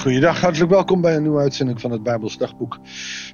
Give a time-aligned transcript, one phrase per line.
[0.00, 2.78] Goeiedag, hartelijk welkom bij een nieuwe uitzending van het Bijbels Dagboek.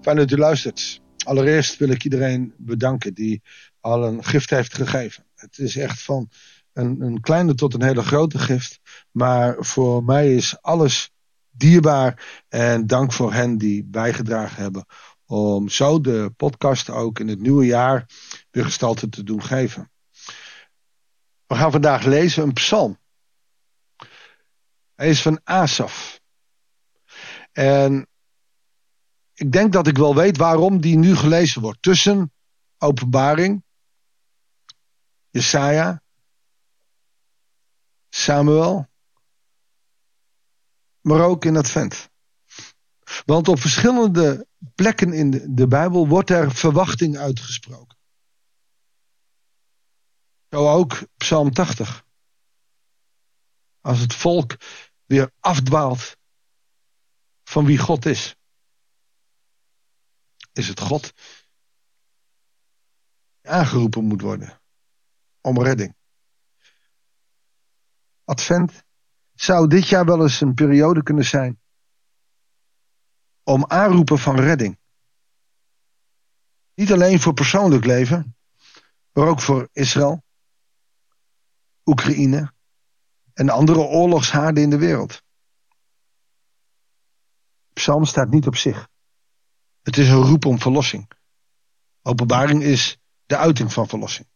[0.00, 1.00] Fijn dat u luistert.
[1.24, 3.42] Allereerst wil ik iedereen bedanken die
[3.80, 5.26] al een gift heeft gegeven.
[5.34, 6.28] Het is echt van
[6.72, 8.80] een, een kleine tot een hele grote gift.
[9.10, 11.10] Maar voor mij is alles
[11.50, 12.42] dierbaar.
[12.48, 14.86] En dank voor hen die bijgedragen hebben
[15.26, 18.08] om zo de podcast ook in het nieuwe jaar
[18.50, 19.90] weer gestalte te doen geven.
[21.46, 22.98] We gaan vandaag lezen een psalm.
[24.94, 26.22] Hij is van Asaf.
[27.54, 28.08] En
[29.34, 31.82] ik denk dat ik wel weet waarom die nu gelezen wordt.
[31.82, 32.32] Tussen
[32.78, 33.64] Openbaring,
[35.30, 36.02] Jesaja,
[38.08, 38.88] Samuel,
[41.00, 42.10] maar ook in Advent.
[43.24, 47.98] Want op verschillende plekken in de, de Bijbel wordt er verwachting uitgesproken.
[50.50, 52.04] Zo ook Psalm 80.
[53.80, 54.56] Als het volk
[55.04, 56.16] weer afdwaalt
[57.54, 58.36] van wie God is.
[60.52, 61.12] Is het God
[63.40, 64.60] die aangeroepen moet worden
[65.40, 65.96] om redding.
[68.24, 68.84] Advent
[69.34, 71.60] zou dit jaar wel eens een periode kunnen zijn
[73.42, 74.78] om aanroepen van redding.
[76.74, 78.36] Niet alleen voor persoonlijk leven,
[79.12, 80.24] maar ook voor Israël,
[81.84, 82.52] Oekraïne
[83.32, 85.23] en andere oorlogshaarden in de wereld.
[87.74, 88.88] Psalm staat niet op zich.
[89.82, 91.10] Het is een roep om verlossing.
[92.02, 94.28] Openbaring is de uiting van verlossing.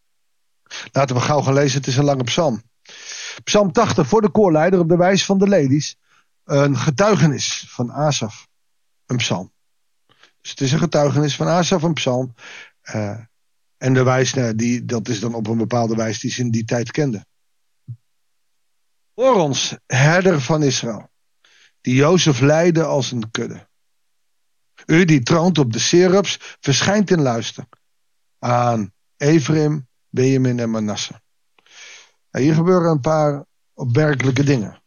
[0.92, 2.62] Laten we gauw gaan lezen, het is een lange psalm.
[3.44, 5.96] Psalm 80 voor de koorleider op de wijs van de ladies.
[6.44, 8.48] Een getuigenis van Asaf.
[9.06, 9.52] Een psalm.
[10.40, 12.34] Dus het is een getuigenis van Asaf, een psalm.
[12.94, 13.18] Uh,
[13.76, 16.50] en de wijs, nou, die, dat is dan op een bepaalde wijze die ze in
[16.50, 17.26] die tijd kenden.
[19.14, 21.07] Hoor ons, herder van Israël
[21.88, 23.68] die Jozef leidde als een kudde.
[24.86, 27.64] U die troont op de serups, verschijnt in luister
[28.38, 31.20] aan Ephraim, Benjamin en Manasse.
[32.30, 34.82] hier gebeuren een paar opmerkelijke dingen.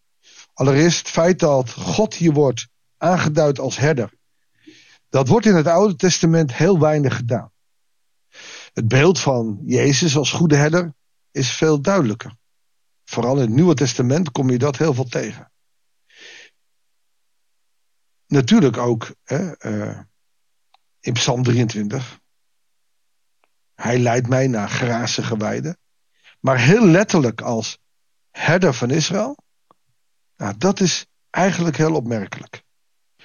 [0.53, 2.67] Allereerst het feit dat God hier wordt
[2.97, 4.13] aangeduid als herder.
[5.09, 7.51] Dat wordt in het Oude Testament heel weinig gedaan.
[8.73, 10.93] Het beeld van Jezus als goede herder
[11.31, 12.35] is veel duidelijker.
[13.03, 15.50] Vooral in het Nieuwe Testament kom je dat heel veel tegen
[18.31, 19.99] natuurlijk ook hè, uh,
[20.99, 22.19] in Psalm 23.
[23.75, 25.77] Hij leidt mij naar grazige weiden.
[26.39, 27.77] Maar heel letterlijk als
[28.31, 29.37] herder van Israël.
[30.37, 32.63] Nou, dat is eigenlijk heel opmerkelijk.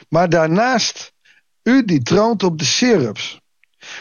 [0.09, 1.13] Maar daarnaast,
[1.63, 3.41] u die troont op de serups.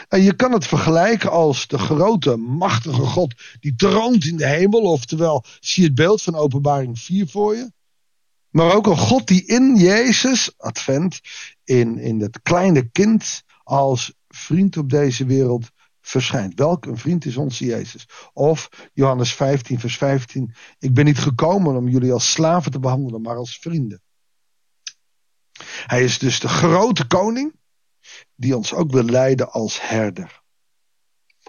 [0.08, 4.80] En je kan het vergelijken als de grote, machtige God die troont in de hemel.
[4.80, 7.72] Oftewel, zie het beeld van openbaring 4 voor je.
[8.56, 11.20] Maar ook een God die in Jezus, Advent,
[11.64, 16.54] in, in het kleine kind als vriend op deze wereld verschijnt.
[16.54, 18.08] Welk een vriend is onze Jezus?
[18.32, 20.54] Of Johannes 15, vers 15.
[20.78, 24.02] Ik ben niet gekomen om jullie als slaven te behandelen, maar als vrienden.
[25.86, 27.54] Hij is dus de grote koning
[28.34, 30.42] die ons ook wil leiden als herder.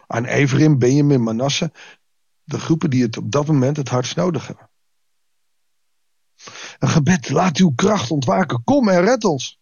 [0.07, 1.72] Aan Ephraim, Benjamin, Manasse,
[2.44, 4.69] de groepen die het op dat moment het hardst nodig hebben.
[6.79, 8.63] Een gebed, laat uw kracht ontwaken.
[8.63, 9.59] Kom en red ons.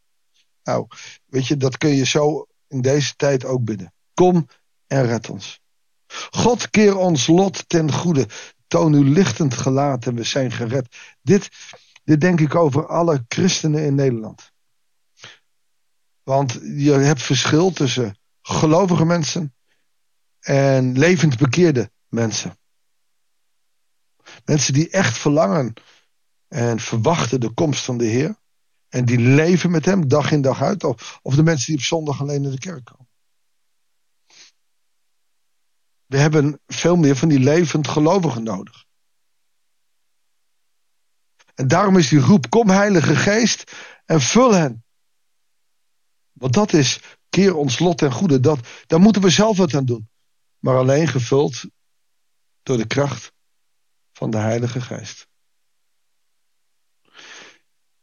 [0.63, 0.87] Nou,
[1.25, 3.93] weet je, dat kun je zo in deze tijd ook bidden.
[4.13, 4.47] Kom
[4.87, 5.59] en red ons.
[6.29, 8.27] God keer ons lot ten goede.
[8.67, 10.95] Toon uw lichtend gelaat en we zijn gered.
[11.21, 11.49] Dit,
[12.03, 14.51] dit denk ik over alle christenen in Nederland.
[16.23, 19.55] Want je hebt verschil tussen gelovige mensen
[20.39, 22.57] en levend bekeerde mensen.
[24.45, 25.73] Mensen die echt verlangen
[26.47, 28.35] en verwachten de komst van de Heer.
[28.89, 30.83] En die leven met hem dag in dag uit.
[30.83, 33.07] Of, de mensen die op zondag alleen in de kerk komen.
[36.05, 38.85] We hebben veel meer van die levend gelovigen nodig.
[41.53, 43.71] En daarom is die roep: Kom, Heilige Geest,
[44.05, 44.83] en vul hen.
[46.31, 46.99] Want dat is
[47.29, 48.39] keer ons lot en goede.
[48.39, 50.09] Dat, daar moeten we zelf wat aan doen.
[50.59, 51.65] Maar alleen gevuld
[52.63, 53.33] door de kracht
[54.13, 55.27] van de Heilige Geest.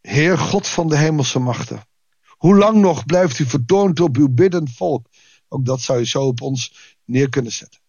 [0.02, 1.86] Heer God van de hemelse machten.
[2.28, 5.06] Hoe lang nog blijft u vertoond op uw biddend volk?
[5.48, 7.80] Ook dat zou je zo op ons neer kunnen zetten.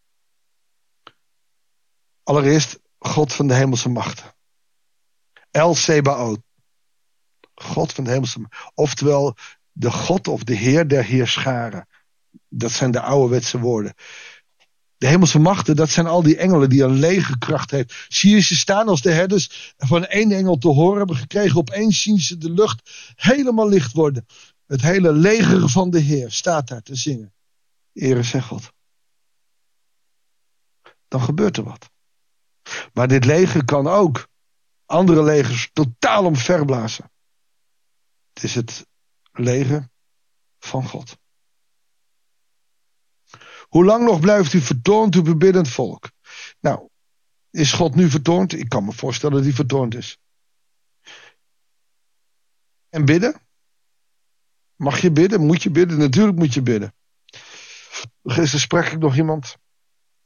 [2.24, 4.36] Allereerst God van de hemelse machten.
[5.52, 6.40] El Sebaot.
[7.56, 8.72] God van de hemelse machten.
[8.74, 9.36] Oftewel
[9.72, 11.88] de God of de Heer der Heerscharen.
[12.48, 13.94] Dat zijn de ouderwetse woorden.
[15.04, 18.06] De hemelse machten, dat zijn al die engelen die een legerkracht heeft.
[18.08, 21.58] Zie je ze staan als de herders van één engel te horen hebben gekregen.
[21.58, 24.26] Opeens zien ze de lucht helemaal licht worden.
[24.66, 27.34] Het hele leger van de Heer staat daar te zingen.
[27.94, 28.72] Ere zeg God.
[31.08, 31.90] Dan gebeurt er wat.
[32.94, 34.28] Maar dit leger kan ook
[34.86, 37.12] andere legers totaal omverblazen.
[38.34, 38.86] Het is het
[39.32, 39.90] leger
[40.60, 41.18] van God.
[43.74, 46.12] Hoe lang nog blijft u vertoond, uw bebiddend volk?
[46.60, 46.90] Nou,
[47.50, 48.54] is God nu vertoond?
[48.54, 50.18] Ik kan me voorstellen dat hij vertoond is.
[52.90, 53.42] En bidden?
[54.76, 55.46] Mag je bidden?
[55.46, 55.98] Moet je bidden?
[55.98, 56.94] Natuurlijk moet je bidden.
[58.24, 59.58] Gisteren sprak ik nog iemand.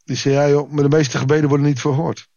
[0.03, 2.29] Die zei, ja joh, maar de meeste gebeden worden niet verhoord.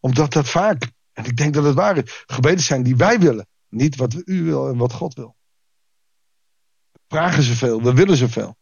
[0.00, 3.46] Omdat dat vaak, en ik denk dat het waar is, gebeden zijn die wij willen.
[3.68, 5.36] Niet wat u wil en wat God wil.
[6.92, 8.56] We vragen zoveel, we willen zoveel.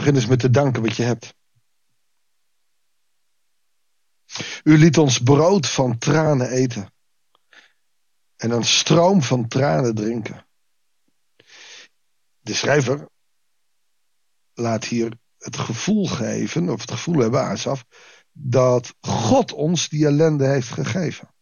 [0.00, 1.34] Begin eens met te danken wat je hebt.
[4.62, 6.92] U liet ons brood van tranen eten.
[8.36, 10.46] En een stroom van tranen drinken.
[12.40, 13.08] De schrijver
[14.54, 17.84] laat hier het gevoel geven, of het gevoel hebben, Asaf,
[18.32, 21.34] dat God ons die ellende heeft gegeven.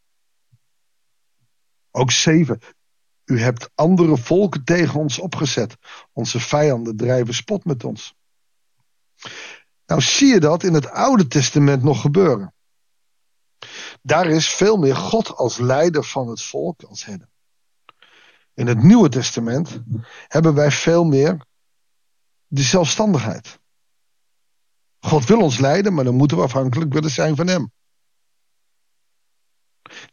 [1.90, 2.60] Ook zeven.
[3.24, 5.76] U hebt andere volken tegen ons opgezet.
[6.12, 8.16] Onze vijanden drijven spot met ons.
[9.86, 12.54] Nou zie je dat in het Oude Testament nog gebeuren.
[14.02, 17.28] Daar is veel meer God als leider van het volk als herder.
[18.54, 19.80] In het Nieuwe Testament
[20.28, 21.46] hebben wij veel meer
[22.46, 23.58] de zelfstandigheid.
[25.00, 27.72] God wil ons leiden, maar dan moeten we afhankelijk willen zijn van Hem.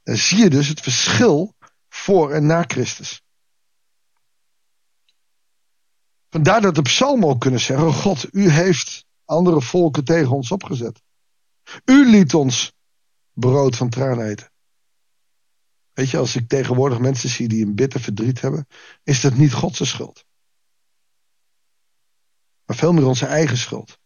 [0.04, 1.56] Dan zie je dus het verschil
[1.90, 3.25] voor en na Christus.
[6.30, 11.01] Vandaar dat de psalm ook kunnen zeggen: God, u heeft andere volken tegen ons opgezet.
[11.86, 12.74] U liet ons
[13.33, 14.51] brood van tranen eten.
[15.94, 18.68] Weet je, als ik tegenwoordig mensen zie die een bitter verdriet hebben,
[19.04, 20.25] is dat niet Gods schuld.
[22.66, 24.00] Maar veel meer onze eigen schuld.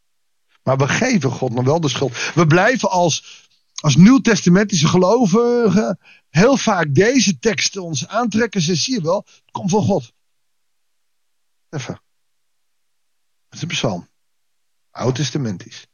[0.63, 2.33] Maar we geven God nog wel de schuld.
[2.33, 5.99] We blijven als, als nieuwtestamentische gelovigen
[6.29, 8.61] heel vaak deze teksten ons aantrekken.
[8.61, 10.11] Ze zie je wel, het komt van God.
[11.69, 12.01] Even.
[13.49, 14.09] Het is een psalm.
[14.91, 15.87] Oud-testamentisch.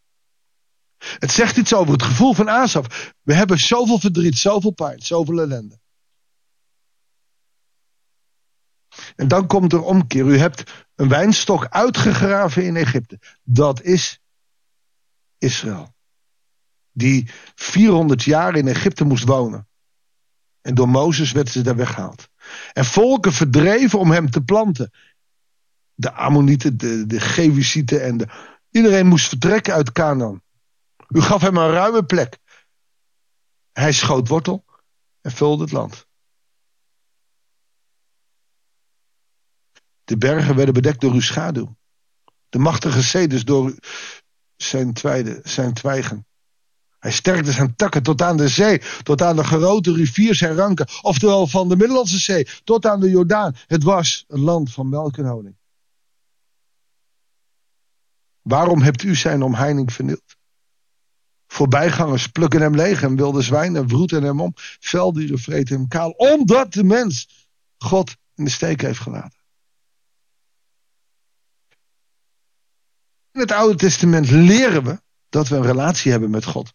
[0.97, 3.13] Het zegt iets over het gevoel van Asaf.
[3.21, 5.79] We hebben zoveel verdriet, zoveel pijn, zoveel ellende.
[9.15, 10.25] En dan komt er omkeer.
[10.25, 13.19] U hebt een wijnstok uitgegraven in Egypte.
[13.43, 14.21] Dat is
[15.37, 15.93] Israël.
[16.91, 19.67] Die 400 jaar in Egypte moest wonen.
[20.61, 22.29] En door Mozes werd ze daar weggehaald.
[22.73, 24.91] En volken verdreven om hem te planten.
[25.95, 28.27] De Ammonieten, de, de en de...
[28.69, 30.41] Iedereen moest vertrekken uit Canaan.
[31.07, 32.37] U gaf hem een ruime plek.
[33.71, 34.65] Hij schoot wortel
[35.21, 36.07] en vulde het land.
[40.03, 41.77] De bergen werden bedekt door uw schaduw.
[42.49, 43.75] De machtige ceders door
[44.55, 46.25] zijn, twijde, zijn twijgen.
[46.99, 50.87] Hij sterkte zijn takken tot aan de zee, tot aan de grote rivier zijn ranken.
[51.01, 53.55] Oftewel van de Middellandse Zee tot aan de Jordaan.
[53.67, 55.57] Het was een land van melk en honing.
[58.47, 60.35] Waarom hebt u zijn omheining vernield?
[61.47, 64.51] Voorbijgangers plukken hem leeg en wilde zwijnen vroeten hem om.
[64.79, 67.47] Veldieren vreten hem kaal, omdat de mens
[67.77, 69.39] God in de steek heeft gelaten.
[73.31, 76.73] In het Oude Testament leren we dat we een relatie hebben met God.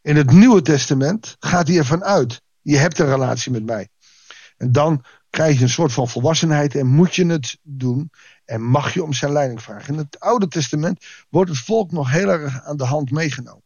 [0.00, 2.42] In het Nieuwe Testament gaat hij ervan uit.
[2.60, 3.88] Je hebt een relatie met mij.
[4.56, 8.10] En dan krijg je een soort van volwassenheid en moet je het doen.
[8.44, 9.92] En mag je om zijn leiding vragen.
[9.92, 13.64] In het Oude Testament wordt het volk nog heel erg aan de hand meegenomen.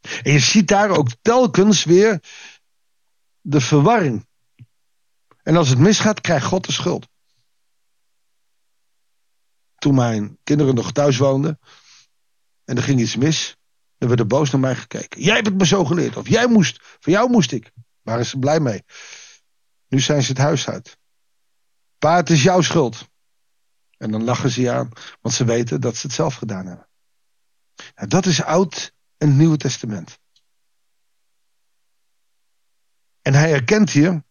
[0.00, 2.22] En je ziet daar ook telkens weer
[3.40, 4.26] de verwarring.
[5.42, 7.10] En als het misgaat, krijgt God de schuld
[9.82, 11.58] toen mijn kinderen nog thuis woonden.
[12.64, 13.56] En er ging iets mis.
[13.98, 15.22] Dan werd er boos naar mij gekeken.
[15.22, 16.16] Jij hebt het me zo geleerd.
[16.16, 16.78] Of jij moest.
[17.00, 17.70] Van jou moest ik.
[18.02, 18.82] Waren ze blij mee.
[19.88, 20.98] Nu zijn ze het huis uit.
[22.02, 23.08] Pa, het is jouw schuld.
[23.96, 24.88] En dan lachen ze aan.
[25.20, 26.88] Want ze weten dat ze het zelf gedaan hebben.
[28.08, 30.18] Dat is oud en nieuw testament.
[33.22, 34.24] En hij erkent hier.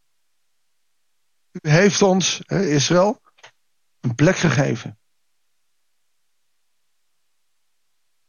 [1.51, 3.21] U heeft ons, Israël,
[3.99, 4.99] een plek gegeven.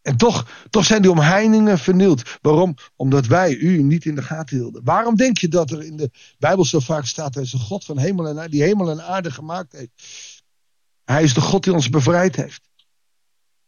[0.03, 2.39] En toch, toch zijn die omheiningen vernield.
[2.41, 2.75] Waarom?
[2.97, 4.85] Omdat wij u niet in de gaten hielden.
[4.85, 7.85] Waarom denk je dat er in de Bijbel zo vaak staat: Hij is de God
[7.85, 9.93] van hemel en die hemel en aarde gemaakt heeft?
[11.05, 12.71] Hij is de God die ons bevrijd heeft.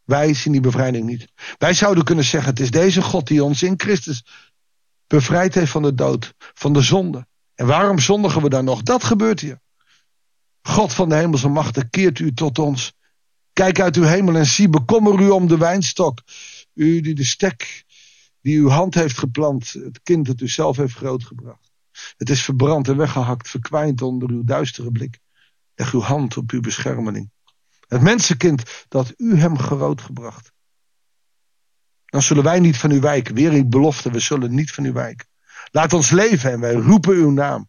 [0.05, 1.27] Wij zien die bevrijding niet.
[1.59, 4.25] Wij zouden kunnen zeggen: het is deze God die ons in Christus
[5.07, 7.27] bevrijd heeft van de dood, van de zonde.
[7.55, 8.83] En waarom zondigen we dan nog?
[8.83, 9.61] Dat gebeurt hier.
[10.63, 12.93] God van de hemelse machten keert u tot ons.
[13.55, 16.19] Kijk uit uw hemel en zie, bekommer u om de wijnstok.
[16.75, 17.85] U die de stek
[18.41, 21.73] die uw hand heeft geplant, het kind dat u zelf heeft grootgebracht.
[22.17, 25.19] Het is verbrand en weggehakt, verkwijnd onder uw duistere blik.
[25.75, 27.31] Leg uw hand op uw beschermeling.
[27.89, 30.53] Het mensenkind dat u hem grootgebracht.
[32.05, 33.35] Dan zullen wij niet van u wijken.
[33.35, 35.27] Weer in belofte, we zullen niet van u wijken.
[35.71, 37.69] Laat ons leven en wij roepen uw naam.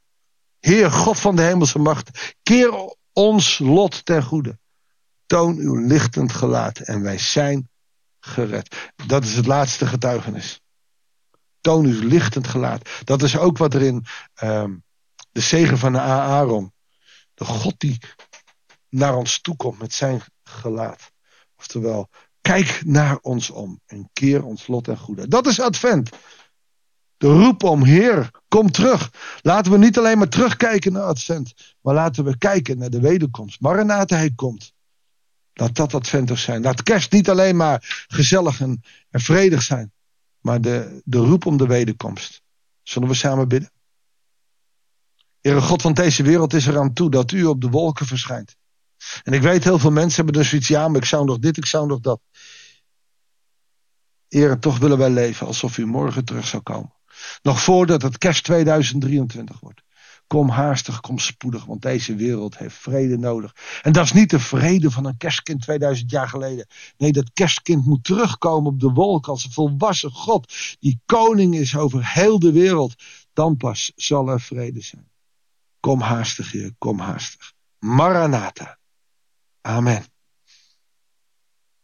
[0.60, 4.60] Heer God van de hemelse macht, keer ons lot ten goede.
[5.25, 7.70] Toon uw lichtend gelaat en wij zijn
[8.20, 8.91] gered.
[9.05, 10.62] Dat is het laatste getuigenis.
[11.62, 12.89] Toon uw lichtend gelaat.
[13.03, 14.05] Dat is ook wat er in
[14.44, 14.84] um,
[15.32, 16.74] de zegen van de Aaron.
[17.34, 18.00] De God die
[18.89, 21.12] naar ons toekomt met zijn gelaat.
[21.58, 22.10] Oftewel,
[22.41, 25.27] kijk naar ons om en keer ons lot en goede.
[25.27, 26.10] Dat is Advent.
[27.17, 29.12] De roep om Heer, kom terug.
[29.41, 33.62] Laten we niet alleen maar terugkijken naar Advent, maar laten we kijken naar de wederkomst.
[33.62, 34.74] Maranatha, hij komt.
[35.57, 36.62] Laat dat Adventig zijn.
[36.62, 39.93] Laat kerst niet alleen maar gezellig en, vredig zijn,
[40.39, 42.41] maar de, de roep om de wederkomst.
[42.83, 43.71] Zullen we samen bidden?
[45.41, 48.55] Heere God van deze wereld is eraan toe dat u op de wolken verschijnt.
[49.24, 51.57] En ik weet, heel veel mensen hebben dus zoiets, ja, maar ik zou nog dit,
[51.57, 52.21] ik zou nog dat.
[54.27, 56.93] Heere, toch willen wij leven alsof u morgen terug zou komen.
[57.41, 59.85] Nog voordat het kerst 2023 wordt.
[60.27, 63.55] Kom haastig, kom spoedig, want deze wereld heeft vrede nodig.
[63.82, 66.67] En dat is niet de vrede van een kerstkind 2000 jaar geleden.
[66.98, 70.53] Nee, dat kerstkind moet terugkomen op de wolk als een volwassen God.
[70.79, 72.96] Die koning is over heel de wereld.
[73.34, 75.10] Dan pas zal er vrede zijn.
[75.79, 77.53] Kom haastig, Heer, kom haastig.
[77.79, 78.77] Maranatha.
[79.62, 80.05] Amen.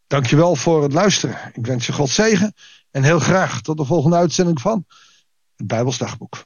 [0.06, 1.50] Dankjewel voor het luisteren.
[1.54, 2.54] Ik wens je God zegen
[2.90, 4.86] en heel graag tot de volgende uitzending van
[5.56, 6.44] het Bijbelsdagboek.